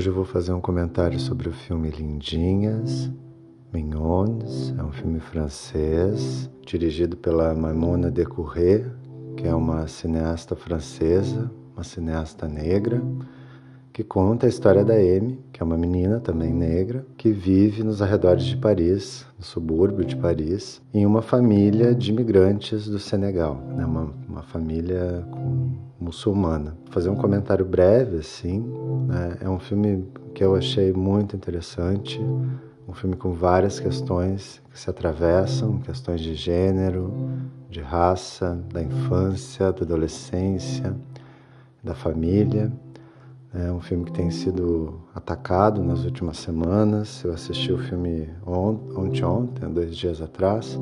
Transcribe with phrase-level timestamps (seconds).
[0.00, 3.12] Hoje eu vou fazer um comentário sobre o filme Lindinhas,
[3.70, 8.86] Mignons, é um filme francês, dirigido pela Maimona de Courret,
[9.36, 13.02] que é uma cineasta francesa, uma cineasta negra,
[13.92, 18.00] que conta a história da Amy, que é uma menina também negra, que vive nos
[18.00, 23.84] arredores de Paris, no subúrbio de Paris, em uma família de imigrantes do Senegal, né?
[23.84, 25.26] uma, uma família
[26.00, 26.76] muçulmana.
[26.84, 28.60] Vou fazer um comentário breve, assim,
[29.06, 29.38] né?
[29.40, 32.20] é um filme que eu achei muito interessante,
[32.88, 37.12] um filme com várias questões que se atravessam, questões de gênero,
[37.68, 40.94] de raça, da infância, da adolescência,
[41.82, 42.72] da família.
[43.52, 47.24] É um filme que tem sido atacado nas últimas semanas.
[47.24, 50.78] Eu assisti o filme ontem, ontem, dois dias atrás,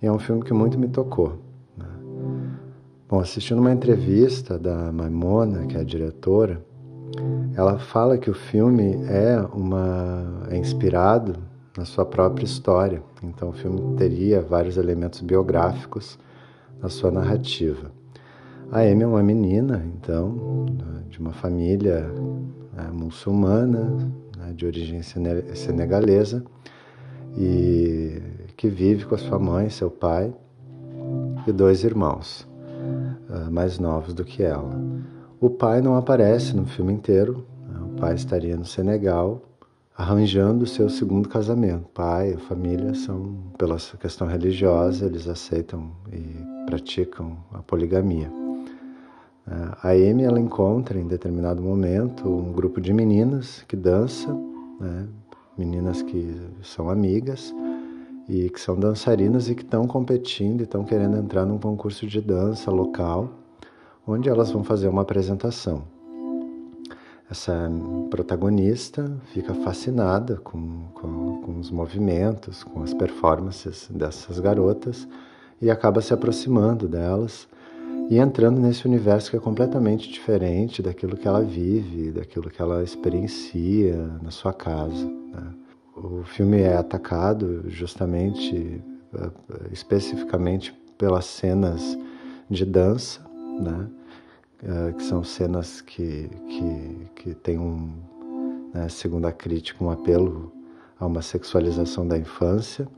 [0.00, 1.40] e é um filme que muito me tocou.
[1.76, 1.86] Né?
[3.08, 6.64] Bom, assistindo uma entrevista da Maimona, que é a diretora,
[7.56, 11.34] ela fala que o filme é uma é inspirado
[11.76, 13.02] na sua própria história.
[13.20, 16.18] Então, o filme teria vários elementos biográficos
[16.80, 17.90] na sua narrativa.
[18.72, 20.66] A Amy é uma menina, então,
[21.08, 22.10] de uma família
[22.72, 23.84] né, muçulmana,
[24.36, 26.44] né, de origem senegalesa,
[27.36, 28.20] e
[28.56, 30.32] que vive com a sua mãe, seu pai
[31.46, 32.48] e dois irmãos
[33.28, 34.80] uh, mais novos do que ela.
[35.40, 39.42] O pai não aparece no filme inteiro, né, o pai estaria no Senegal
[39.96, 41.88] arranjando o seu segundo casamento.
[41.94, 48.43] Pai e família são, pela questão religiosa, eles aceitam e praticam a poligamia.
[49.46, 54.32] A Amy ela encontra em determinado momento um grupo de meninas que dança,
[54.80, 55.06] né?
[55.56, 57.54] meninas que são amigas
[58.28, 62.22] e que são dançarinas e que estão competindo e estão querendo entrar num concurso de
[62.22, 63.30] dança local,
[64.06, 65.84] onde elas vão fazer uma apresentação.
[67.30, 67.70] Essa
[68.10, 75.06] protagonista fica fascinada com, com, com os movimentos, com as performances dessas garotas
[75.60, 77.46] e acaba se aproximando delas
[78.10, 82.82] e entrando nesse universo que é completamente diferente daquilo que ela vive, daquilo que ela
[82.82, 85.06] experiencia na sua casa.
[85.06, 85.54] Né?
[85.96, 88.82] O filme é atacado justamente,
[89.14, 89.30] eh,
[89.72, 91.98] especificamente pelas cenas
[92.50, 93.24] de dança,
[93.60, 93.88] né?
[94.62, 97.92] Eh, que são cenas que, que, que têm um,
[98.72, 100.52] né, segundo a crítica, um apelo
[100.98, 102.88] a uma sexualização da infância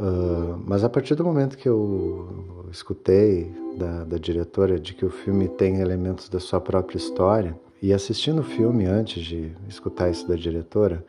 [0.00, 5.10] Uh, mas a partir do momento que eu escutei da, da, diretora de que o
[5.10, 10.26] filme tem elementos da sua própria história, e assistindo o filme antes de escutar isso
[10.26, 11.04] da diretora,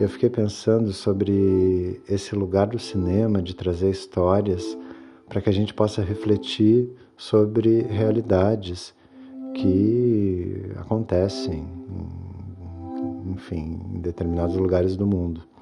[0.00, 4.76] eu fiquei pensando sobre esse lugar do cinema de trazer histórias
[5.28, 8.92] para que a gente possa refletir sobre realidades
[9.54, 11.68] que acontecem,
[13.26, 15.53] enfim, em determinados lugares do mundo.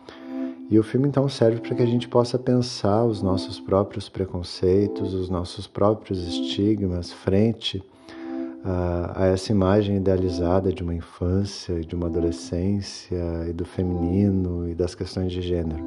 [0.72, 5.12] E o filme então serve para que a gente possa pensar os nossos próprios preconceitos,
[5.12, 7.84] os nossos próprios estigmas frente
[8.64, 14.74] a, a essa imagem idealizada de uma infância, de uma adolescência e do feminino e
[14.74, 15.84] das questões de gênero.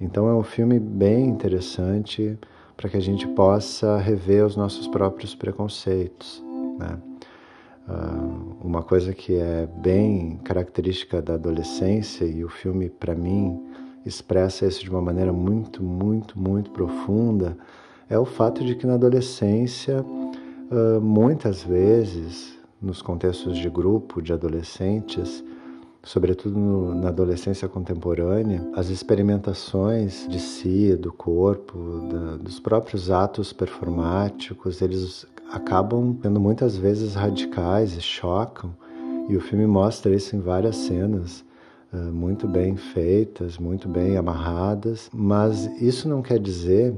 [0.00, 2.36] Então é um filme bem interessante
[2.76, 6.42] para que a gente possa rever os nossos próprios preconceitos.
[6.80, 6.98] Né?
[7.88, 13.70] Uh, uma coisa que é bem característica da adolescência e o filme para mim
[14.04, 17.56] expressa isso de uma maneira muito, muito, muito profunda
[18.10, 20.04] é o fato de que na adolescência,
[21.00, 25.44] muitas vezes, nos contextos de grupo de adolescentes,
[26.02, 26.58] sobretudo
[26.94, 31.78] na adolescência contemporânea, as experimentações de si, do corpo,
[32.42, 38.74] dos próprios atos performáticos, eles acabam sendo muitas vezes radicais e chocam,
[39.28, 41.44] e o filme mostra isso em várias cenas
[41.92, 46.94] muito bem feitas, muito bem amarradas, mas isso não quer dizer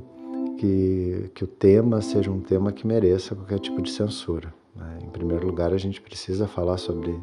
[0.59, 4.53] que, que o tema seja um tema que mereça qualquer tipo de censura.
[4.77, 4.99] Né?
[5.03, 7.23] Em primeiro lugar, a gente precisa falar sobre uh,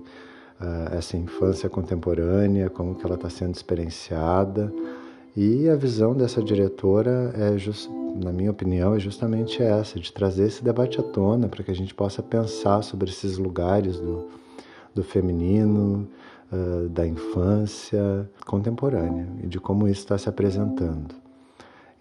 [0.91, 4.73] essa infância contemporânea, como que ela está sendo experienciada,
[5.35, 7.89] e a visão dessa diretora é, just,
[8.21, 11.75] na minha opinião, é justamente essa, de trazer esse debate à tona para que a
[11.75, 14.27] gente possa pensar sobre esses lugares do,
[14.93, 16.07] do feminino,
[16.51, 21.15] uh, da infância contemporânea e de como isso está se apresentando.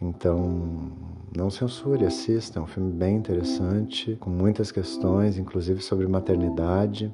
[0.00, 0.92] Então,
[1.36, 7.12] não censure, assista, é um filme bem interessante, com muitas questões, inclusive sobre maternidade.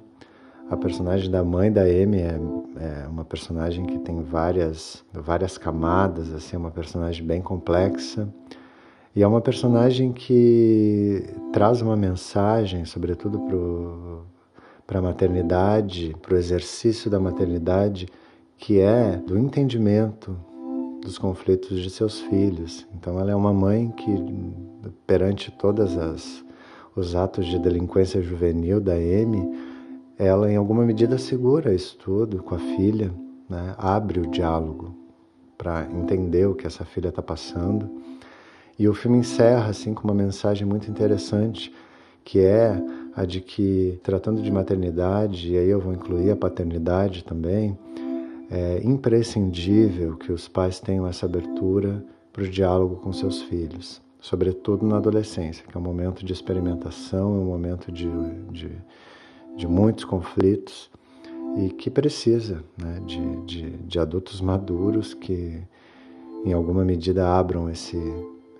[0.68, 2.38] A personagem da mãe da Amy é,
[2.76, 8.28] é, uma personagem que tem várias, várias camadas, assim, é uma personagem bem complexa.
[9.16, 13.38] E é uma personagem que traz uma mensagem, sobretudo
[14.86, 18.06] para a maternidade, para o exercício da maternidade,
[18.56, 20.36] que é do entendimento
[21.00, 22.86] dos conflitos de seus filhos.
[22.94, 24.10] Então ela é uma mãe que
[25.06, 26.44] perante todas as
[26.96, 29.50] os atos de delinquência juvenil da Amy,
[30.16, 33.12] ela em alguma medida segura isso tudo com a filha,
[33.48, 33.74] né?
[33.76, 34.94] abre o diálogo
[35.58, 37.90] para entender o que essa filha está passando.
[38.78, 41.72] E o filme encerra assim com uma mensagem muito interessante,
[42.24, 42.80] que é
[43.16, 47.78] a de que, tratando de maternidade, e aí eu vou incluir a paternidade também,
[48.50, 54.84] é imprescindível que os pais tenham essa abertura para o diálogo com seus filhos, sobretudo
[54.84, 58.08] na adolescência, que é um momento de experimentação, é um momento de,
[58.50, 58.70] de,
[59.56, 60.90] de muitos conflitos
[61.56, 65.62] e que precisa né, de, de, de adultos maduros que,
[66.44, 67.98] em alguma medida, abram esse,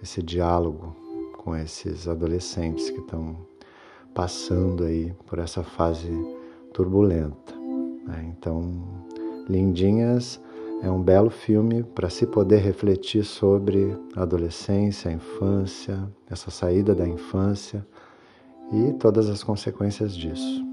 [0.00, 0.94] esse diálogo
[1.38, 3.36] com esses adolescentes que estão
[4.14, 6.10] passando aí por essa fase
[6.72, 7.54] turbulenta.
[8.06, 8.32] Né?
[8.36, 9.04] Então,
[9.48, 10.40] Lindinhas
[10.82, 16.94] é um belo filme para se poder refletir sobre a adolescência, a infância, essa saída
[16.94, 17.86] da infância
[18.72, 20.64] e todas as consequências disso.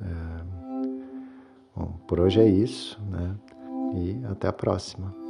[0.00, 0.08] Né?
[0.08, 0.42] É...
[1.76, 3.34] Bom, por hoje é isso, né?
[3.94, 5.21] E até a próxima.